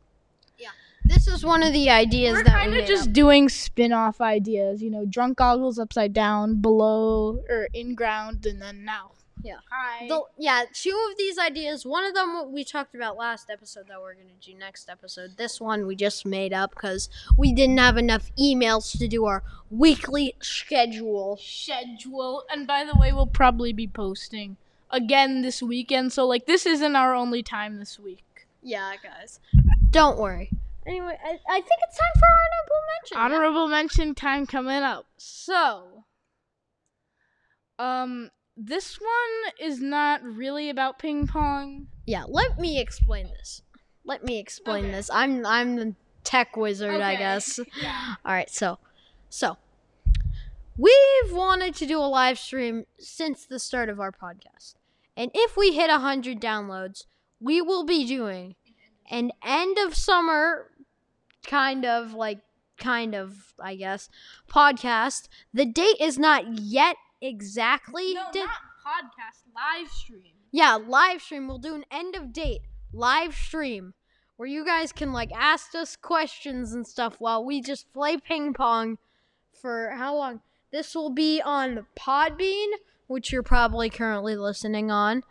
Yeah, 0.57 0.69
this 1.05 1.27
is 1.27 1.45
one 1.45 1.65
of 1.65 1.73
the 1.73 1.91
ideas 1.91 2.37
that 2.45 2.47
We're 2.47 2.59
kind 2.61 2.77
of 2.77 2.87
just 2.87 3.09
up. 3.09 3.13
doing 3.15 3.49
spin-off 3.49 4.21
ideas. 4.21 4.83
You 4.83 4.91
know, 4.91 5.05
drunk 5.05 5.39
goggles 5.39 5.79
upside 5.81 6.13
down, 6.13 6.61
below 6.61 7.43
or 7.49 7.69
in 7.75 7.97
ground, 7.97 8.47
and 8.47 8.63
then 8.63 8.85
now. 8.85 9.11
Yeah. 9.43 9.59
Hi. 9.71 10.09
The, 10.09 10.23
yeah, 10.39 10.65
two 10.73 11.09
of 11.11 11.19
these 11.19 11.39
ideas. 11.39 11.85
One 11.85 12.05
of 12.05 12.15
them 12.15 12.53
we 12.53 12.65
talked 12.65 12.95
about 12.95 13.17
last 13.17 13.51
episode 13.51 13.87
that 13.89 14.01
we're 14.01 14.15
gonna 14.15 14.31
do 14.41 14.55
next 14.55 14.89
episode. 14.89 15.37
This 15.37 15.61
one 15.61 15.87
we 15.87 15.95
just 15.95 16.25
made 16.25 16.53
up 16.53 16.71
because 16.71 17.09
we 17.37 17.53
didn't 17.53 17.79
have 17.79 17.97
enough 17.97 18.31
emails 18.39 18.97
to 18.99 19.07
do 19.07 19.27
our 19.27 19.43
weekly 19.71 20.35
schedule. 20.41 21.39
schedule. 21.41 22.45
And 22.51 22.67
by 22.67 22.85
the 22.85 22.99
way, 22.99 23.13
we'll 23.13 23.27
probably 23.27 23.73
be 23.73 23.87
posting 23.87 24.57
again 24.91 25.43
this 25.43 25.63
weekend. 25.63 26.13
So 26.13 26.27
like 26.27 26.47
this 26.47 26.67
isn't 26.67 26.97
our 26.97 27.15
only 27.15 27.43
time 27.43 27.79
this 27.79 27.99
week. 27.99 28.47
Yeah, 28.63 28.95
guys. 29.03 29.39
Don't 29.91 30.19
worry. 30.19 30.51
Anyway, 30.87 31.19
I, 31.25 31.39
I 31.49 31.61
think 31.61 31.81
it's 31.89 31.99
time 31.99 32.15
for 32.15 32.27
honorable 32.43 32.83
mention. 32.95 33.19
Honorable 33.19 33.69
mention 33.69 34.15
time 34.15 34.47
coming 34.47 34.83
up. 34.83 35.07
So 35.19 36.05
um 37.79 38.31
this 38.57 38.99
one 39.01 39.53
is 39.69 39.81
not 39.81 40.23
really 40.23 40.71
about 40.71 40.99
ping 40.99 41.27
pong. 41.27 41.89
Yeah, 42.07 42.25
let 42.29 42.59
me 42.59 42.81
explain 42.81 43.27
this. 43.29 43.63
Let 44.05 44.25
me 44.25 44.39
explain 44.39 44.85
Okay. 44.87 44.93
this. 44.95 45.11
I'm 45.13 45.45
I'm 45.45 45.77
the 45.77 45.95
tech 46.25 46.57
wizard, 46.57 47.01
I 47.01 47.17
guess. 47.17 47.59
Yeah. 47.83 48.15
All 48.25 48.33
right, 48.33 48.49
so 48.51 48.79
so 49.29 49.57
we've 50.77 51.33
wanted 51.33 51.75
to 51.77 51.87
do 51.87 51.99
a 51.99 52.07
live 52.07 52.39
stream 52.39 52.85
since 52.99 53.47
the 53.47 53.59
start 53.59 53.89
of 53.89 54.01
our 54.01 54.13
podcast. 54.13 54.75
And 55.17 55.31
if 55.35 55.57
we 55.57 55.73
hit 55.73 55.89
100 55.91 56.41
downloads, 56.41 57.05
we 57.41 57.61
will 57.63 57.85
be 57.85 58.07
doing 58.07 58.55
an 59.11 59.33
end 59.45 59.79
of 59.79 59.95
summer 59.95 60.71
kind 61.47 61.85
of 61.85 62.13
like 62.13 62.41
kind 62.79 63.15
of, 63.15 63.55
I 63.61 63.77
guess, 63.77 64.09
podcast. 64.51 65.29
The 65.55 65.65
date 65.65 65.97
is 66.01 66.19
not 66.19 66.59
yet 66.59 66.97
exactly 67.21 68.15
No, 68.15 68.25
di- 68.33 68.41
not 68.41 68.51
podcast, 68.87 69.43
live 69.55 69.91
stream. 69.91 70.33
yeah, 70.53 70.75
live 70.77 71.21
stream. 71.23 71.49
We'll 71.49 71.59
do 71.59 71.75
an 71.75 71.85
end 71.91 72.15
of 72.15 72.33
date 72.33 72.61
live 72.93 73.35
stream 73.35 73.95
where 74.37 74.49
you 74.49 74.65
guys 74.65 74.93
can 74.93 75.13
like 75.13 75.31
ask 75.33 75.75
us 75.75 75.97
questions 75.97 76.73
and 76.73 76.87
stuff 76.87 77.17
while 77.19 77.45
we 77.45 77.61
just 77.63 77.93
play 77.93 78.17
ping 78.19 78.53
pong 78.55 78.99
for 79.61 79.91
how 79.97 80.15
long? 80.15 80.41
This 80.73 80.95
will 80.95 81.11
be 81.11 81.41
on 81.41 81.87
Podbean, 81.99 82.67
which 83.07 83.33
you're 83.33 83.43
probably 83.43 83.89
currently 83.89 84.37
listening 84.37 84.91
on, 84.91 85.23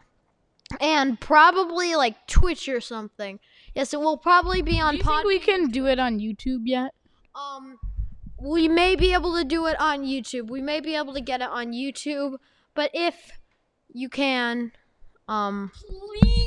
and 0.82 1.20
probably 1.20 1.96
like 1.96 2.26
Twitch 2.28 2.68
or 2.68 2.82
something. 2.82 3.40
Yes, 3.76 3.94
it 3.94 4.00
will 4.00 4.18
probably 4.18 4.62
be 4.62 4.80
on 4.80 4.94
Do 4.94 4.98
you 5.00 5.04
Podbean. 5.04 5.16
think 5.18 5.26
we 5.28 5.40
can 5.40 5.68
do 5.70 5.86
it 5.86 6.00
on 6.00 6.20
YouTube 6.20 6.62
yet? 6.66 6.92
Um, 7.36 7.78
we 8.46 8.68
may 8.68 8.96
be 8.96 9.14
able 9.14 9.36
to 9.38 9.44
do 9.44 9.66
it 9.68 9.80
on 9.80 10.04
YouTube. 10.04 10.50
We 10.50 10.62
may 10.62 10.80
be 10.80 10.96
able 10.96 11.14
to 11.14 11.22
get 11.22 11.42
it 11.42 11.50
on 11.50 11.74
YouTube, 11.74 12.38
but 12.74 12.92
if 12.94 13.32
you 13.90 14.10
can, 14.10 14.72
um, 15.28 15.72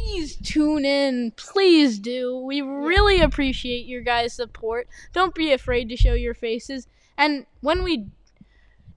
Please 0.09 0.37
tune 0.37 0.85
in. 0.85 1.33
Please 1.37 1.99
do. 1.99 2.39
We 2.39 2.61
really 2.61 3.21
appreciate 3.21 3.87
your 3.87 4.03
guys' 4.03 4.33
support. 4.33 4.89
Don't 5.13 5.35
be 5.35 5.53
afraid 5.53 5.89
to 5.91 5.97
show 5.97 6.15
your 6.15 6.35
faces. 6.35 6.89
And 7.17 7.47
when 7.61 7.83
we 7.83 8.07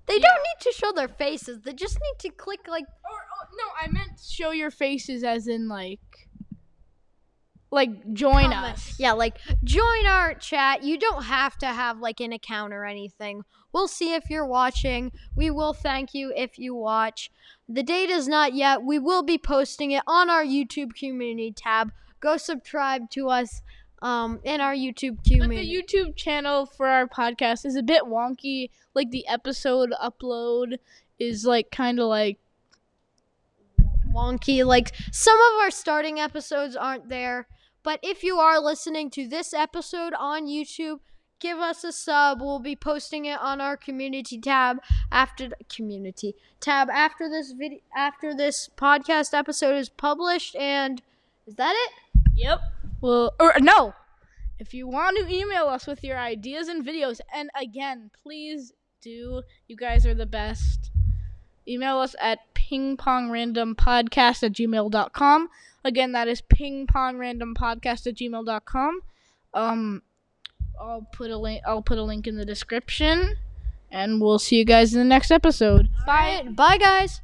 they 0.07 0.19
don't 0.19 0.41
need 0.43 0.61
to 0.61 0.71
show 0.71 0.91
their 0.93 1.07
faces. 1.07 1.61
They 1.61 1.73
just 1.73 1.95
need 1.95 2.19
to 2.19 2.35
click 2.35 2.61
like 2.67 2.85
Or, 2.85 3.17
or 3.17 3.49
no, 3.57 3.65
I 3.81 3.91
meant 3.91 4.19
show 4.19 4.51
your 4.51 4.71
faces 4.71 5.23
as 5.23 5.47
in 5.47 5.67
like 5.67 5.99
like 7.71 8.13
join 8.13 8.51
us. 8.53 8.95
Yeah, 8.99 9.13
like 9.13 9.37
join 9.63 10.05
our 10.05 10.33
chat. 10.33 10.83
You 10.83 10.99
don't 10.99 11.23
have 11.23 11.57
to 11.59 11.67
have 11.67 11.99
like 11.99 12.19
an 12.19 12.33
account 12.33 12.73
or 12.73 12.85
anything. 12.85 13.43
We'll 13.73 13.87
see 13.87 14.13
if 14.13 14.29
you're 14.29 14.45
watching. 14.45 15.11
We 15.35 15.49
will 15.49 15.73
thank 15.73 16.13
you 16.13 16.33
if 16.35 16.59
you 16.59 16.75
watch. 16.75 17.31
The 17.69 17.83
date 17.83 18.09
is 18.09 18.27
not 18.27 18.53
yet. 18.53 18.83
We 18.83 18.99
will 18.99 19.23
be 19.23 19.37
posting 19.37 19.91
it 19.91 20.03
on 20.05 20.29
our 20.29 20.43
YouTube 20.43 20.93
community 20.93 21.53
tab. 21.55 21.91
Go 22.19 22.37
subscribe 22.37 23.09
to 23.11 23.29
us 23.29 23.61
um 24.01 24.39
in 24.43 24.59
our 24.59 24.73
YouTube 24.73 25.23
community. 25.23 25.55
But 25.55 25.95
the. 25.95 26.07
YouTube 26.07 26.15
channel 26.15 26.65
for 26.65 26.87
our 26.87 27.07
podcast 27.07 27.65
is 27.65 27.75
a 27.75 27.83
bit 27.83 28.03
wonky. 28.03 28.69
Like 28.93 29.11
the 29.11 29.27
episode 29.27 29.93
upload 30.03 30.77
is 31.19 31.45
like 31.45 31.71
kind 31.71 31.99
of 31.99 32.07
like 32.07 32.37
wonky. 34.13 34.65
Like 34.65 34.93
some 35.11 35.39
of 35.39 35.61
our 35.61 35.71
starting 35.71 36.19
episodes 36.19 36.75
aren't 36.75 37.09
there, 37.09 37.47
but 37.83 37.99
if 38.03 38.23
you 38.23 38.37
are 38.37 38.59
listening 38.59 39.09
to 39.11 39.27
this 39.27 39.53
episode 39.53 40.13
on 40.17 40.47
YouTube, 40.47 40.99
give 41.39 41.57
us 41.57 41.83
a 41.83 41.91
sub. 41.91 42.41
We'll 42.41 42.59
be 42.59 42.75
posting 42.75 43.25
it 43.25 43.39
on 43.41 43.59
our 43.59 43.75
community 43.75 44.39
tab 44.39 44.77
after 45.11 45.49
the 45.49 45.57
community 45.67 46.35
tab 46.59 46.89
after 46.89 47.27
this 47.27 47.51
video 47.51 47.79
after 47.95 48.35
this 48.35 48.69
podcast 48.77 49.33
episode 49.33 49.75
is 49.75 49.89
published. 49.89 50.55
And 50.55 51.01
is 51.47 51.55
that 51.55 51.73
it? 51.75 52.21
Yep. 52.35 52.59
Well, 53.01 53.33
or 53.39 53.55
no. 53.59 53.95
If 54.59 54.75
you 54.75 54.87
want 54.87 55.17
to 55.17 55.27
email 55.27 55.65
us 55.65 55.87
with 55.87 56.03
your 56.03 56.19
ideas 56.19 56.67
and 56.67 56.85
videos, 56.85 57.19
and 57.33 57.49
again, 57.59 58.11
please 58.21 58.73
do. 59.01 59.41
You 59.67 59.75
guys 59.75 60.05
are 60.05 60.13
the 60.13 60.27
best. 60.27 60.91
Email 61.67 61.97
us 61.97 62.15
at 62.21 62.50
pingpongrandompodcast 62.71 64.43
at 64.43 64.53
gmail.com. 64.53 65.49
Again, 65.83 66.11
that 66.11 66.27
is 66.27 66.41
pingpongrandompodcast 66.41 68.07
at 68.07 68.15
gmail.com. 68.15 69.01
Um, 69.53 70.01
I'll 70.79 71.07
put 71.11 71.31
a 71.31 71.37
link. 71.37 71.61
I'll 71.65 71.81
put 71.81 71.97
a 71.97 72.03
link 72.03 72.27
in 72.27 72.37
the 72.37 72.45
description, 72.45 73.37
and 73.91 74.21
we'll 74.21 74.39
see 74.39 74.57
you 74.57 74.65
guys 74.65 74.93
in 74.93 74.99
the 74.99 75.05
next 75.05 75.31
episode. 75.31 75.89
Bye. 76.05 76.43
Bye, 76.49 76.77
guys. 76.77 77.21